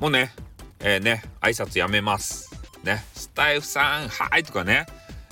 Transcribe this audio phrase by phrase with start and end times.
[0.00, 0.32] もうね、
[0.80, 2.54] えー、ね、挨拶やめます。
[2.84, 4.86] ね、スタイフさん、はいとかね、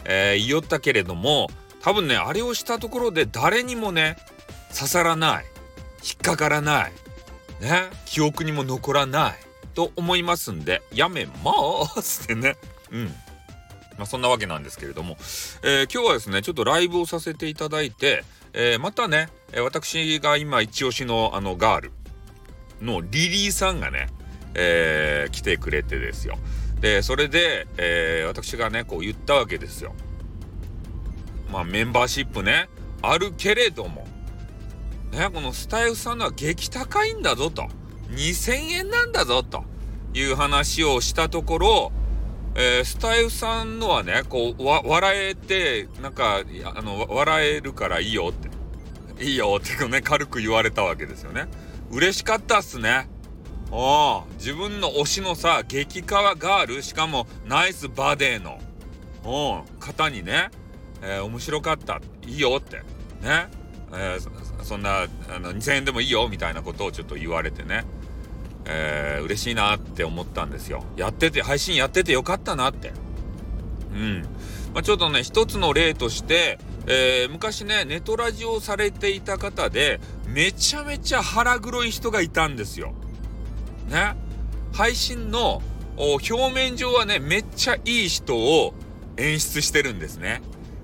[0.04, 1.48] えー、言おったけれども、
[1.82, 4.16] 多分ね、あれをしたところで誰にもね、
[4.74, 5.44] 刺さらない、
[6.02, 6.92] 引っかからない、
[7.60, 9.34] ね、記憶にも残らない
[9.74, 12.56] と思いますんで、やめますってね。
[12.90, 13.04] うん。
[13.96, 15.16] まあ、そんなわけなんですけれども、
[15.62, 19.28] えー、今日はですね、ちょっとライブをさせていただいて、えー、またね、
[19.62, 21.92] 私が今一押しのあのガール
[22.80, 24.08] のリリーさんがね、
[24.58, 26.38] えー、来てくれてですよ。
[26.80, 29.94] で、それで、えー、私がね、こう言ったわけですよ。
[31.50, 32.68] まあ、メンバーシップね、
[33.02, 34.06] あるけれども、
[35.12, 37.68] ね、このスタイフさんのは激高いんだぞと。
[38.10, 39.64] 2000円なんだぞと
[40.14, 41.92] いう話をしたところ、
[42.54, 51.46] えー、スタイフさんのはね、こう、笑えて、なんか、あの、笑えるからいいよって、いいよってね、軽く言われたわけですよね。
[51.90, 53.08] 嬉しかったっすね。
[53.70, 58.60] お自分の推しのさ、激川ガール、しかもナイスバデーの、
[59.24, 60.50] お方にね、
[61.02, 62.78] えー、面白かった、いいよって、
[63.22, 63.48] ね、
[63.92, 67.84] えー、そんな、あの、2000円でもいいよ、みたいなことをちょっと言われてね。
[68.68, 70.84] えー、嬉しいなって思ったんですよ。
[70.96, 72.92] やってて、配信やっててよかったなって。
[73.92, 74.22] うん。
[74.74, 82.92] まあ、ちょっとね、一つの例として、えー、昔ね、ネトラジオされていた方で、めちゃめちゃ腹黒い人がいたんですよ。
[83.86, 84.14] ね。
[84.72, 85.62] 配信の
[85.96, 88.74] 表面上はね、めっちゃいい人を
[89.16, 90.42] 演出してるんですね。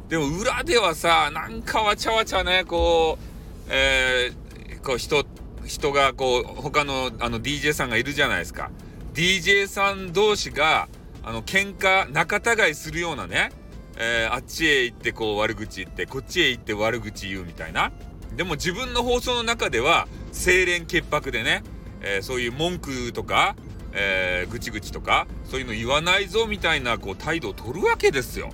[0.08, 3.32] でも裏ではさ、なんかわちゃわちゃね、こう、
[3.68, 5.24] えー、こう人
[5.64, 8.70] 人がこう他のあの DJ さんがいるじゃないですか
[9.14, 10.88] DJ さん同士が
[11.22, 12.36] あの喧嘩仲
[12.66, 13.50] 違いするようなね、
[13.96, 17.92] えー、あっちへ行ってこう悪口言ってこっちへ行って悪口言うみたいな
[18.36, 21.62] でも自分の放送の中では清廉潔白でね、
[22.02, 23.56] えー、そういう文句とか、
[23.92, 28.50] えー、ぐちぐちとかそういうの言わないぞみたいなこう態度を取るわけですよ。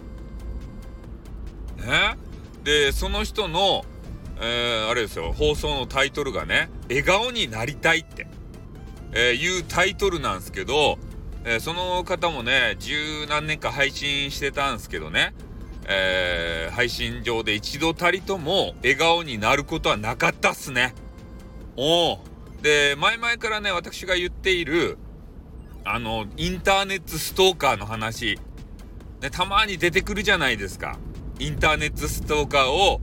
[1.77, 2.17] ね、
[2.65, 3.85] でその人の
[4.41, 8.29] えー、あれですよ、放送のタイトルがね、笑顔になりたいって、
[9.13, 10.99] えー、いうタイトルなんですけど、
[11.45, 15.35] えー、その方もね、十何年か配信してたんですけどね、
[15.87, 20.95] えー、配信上で一度たりとも笑顔になることはなかったっすね。
[21.77, 22.28] おお。
[22.63, 24.99] で、前々からね、私が言っている、
[25.85, 28.39] あの、インターネットストーカーの話、
[29.21, 30.99] ね、たまに出てくるじゃないですか。
[31.39, 33.01] インターネットストーカーを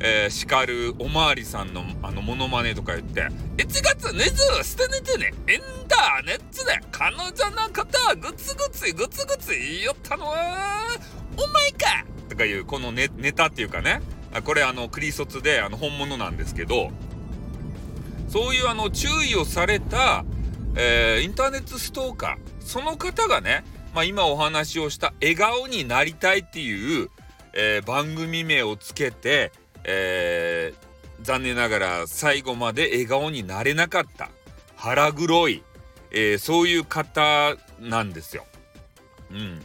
[0.00, 10.98] えー、叱るおまわりさんのあのモノマネとか言って「1月20捨てねてねインターネットで彼女のことをグツグツグツグツ言いよったのは
[11.36, 14.02] お前か!」とかいうこのネネタっていうかね
[14.44, 16.90] これあのクリソツであの本物なんですけど
[18.34, 20.24] そういうあの注意をされた、
[20.74, 23.64] えー、インターネットストーカーその方がね、
[23.94, 27.10] まあ、今お話をした「笑顔になりたい」っていう、
[27.52, 29.52] えー、番組名をつけて
[29.84, 34.30] えー、残念ながら最後まで笑顔になれなかった
[34.76, 35.62] 腹黒い、
[36.10, 38.44] えー、そういう方なんですよ。
[39.30, 39.60] うん。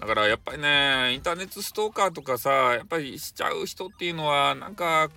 [0.00, 5.08] だからやっぱりね、インターネットストーカーとかさ、やっぱりしちゃう人っていうのは、なんか、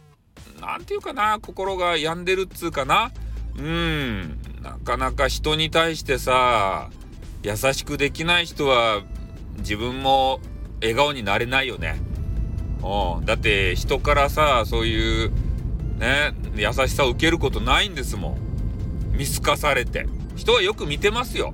[0.61, 3.11] なんていうかな、心が病んでるっつうかな。
[3.57, 4.39] うん。
[4.61, 6.89] なかなか人に対してさ、
[7.43, 9.01] 優しくできない人は、
[9.59, 10.39] 自分も
[10.81, 11.99] 笑顔になれないよね。
[12.81, 15.31] うん、だって人からさそういう
[15.97, 18.37] ね優しさを受けることないんですも
[19.13, 21.53] ん見透かされて人はよく見てますよ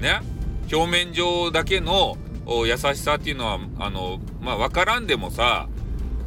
[0.00, 0.20] ね
[0.72, 2.16] 表面上だけの
[2.46, 5.68] 優しさっていうのはあのまあ分からんでもさ、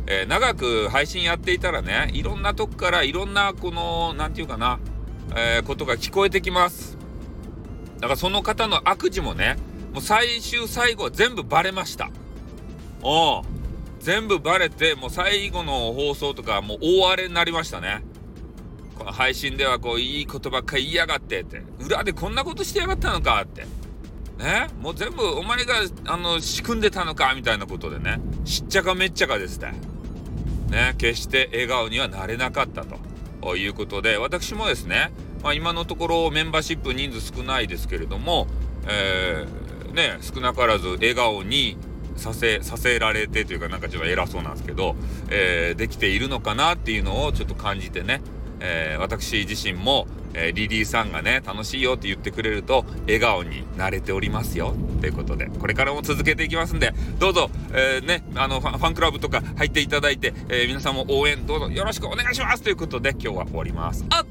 [0.08, 4.80] えー、長く配信やっていたらねいろんなとこからいろんなこの何て言うかな、
[5.36, 6.98] えー、ことが聞こえてきます
[8.00, 9.58] だからその方の悪事もね
[9.94, 12.10] もう最終最後全部バレました
[13.02, 13.44] おう
[14.00, 18.04] 全部バレて、もう最後の放送とかもう大荒れになりましたね。
[18.98, 21.64] この配信ではこういいことばっかり言いやがってって。
[21.84, 23.66] 裏でこんなことしてやがったのかって。
[24.38, 28.20] ねもう全部お前があの仕組んでたのかみたいなことでね。
[28.46, 29.74] しっちゃかめっちゃかですね。
[30.70, 32.86] ね決して笑顔にはなれなかった
[33.42, 35.12] ということで、私もですね、
[35.44, 38.48] まあ、今のところメンバーシップ人数少ないですけれども、
[38.88, 41.78] えー、ね、少なからず笑顔に
[42.16, 44.96] させさせられてというかなんかちょっと偉そうなんですけど、
[45.30, 48.22] えー、できているのかなっていうのをちょっと感じてね、
[48.60, 64.06] えー、私自身も、えー、リリーさんがね楽しいよって言ってくれると笑顔になれておりますよということでこれからも続けていきますんでどうぞ、えー、ねあのファンクラブとか入っていただいて、え皆さんも応援どうぞよろしくお願いしますということで今日は終わります。
[64.10, 64.26] あっ